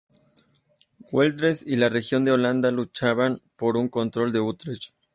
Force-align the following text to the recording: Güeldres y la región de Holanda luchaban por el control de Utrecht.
Güeldres 1.11 1.63
y 1.67 1.75
la 1.75 1.87
región 1.87 2.25
de 2.25 2.31
Holanda 2.31 2.71
luchaban 2.71 3.39
por 3.55 3.77
el 3.77 3.91
control 3.91 4.31
de 4.33 4.39
Utrecht. 4.39 4.93